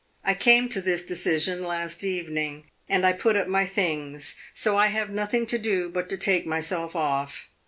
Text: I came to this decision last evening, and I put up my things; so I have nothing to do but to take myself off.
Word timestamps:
I 0.23 0.33
came 0.33 0.67
to 0.69 0.81
this 0.81 1.03
decision 1.03 1.63
last 1.63 2.03
evening, 2.03 2.63
and 2.89 3.05
I 3.05 3.13
put 3.13 3.35
up 3.35 3.47
my 3.47 3.67
things; 3.67 4.33
so 4.51 4.75
I 4.75 4.87
have 4.87 5.11
nothing 5.11 5.45
to 5.45 5.59
do 5.59 5.89
but 5.89 6.09
to 6.09 6.17
take 6.17 6.47
myself 6.47 6.95
off. 6.95 7.51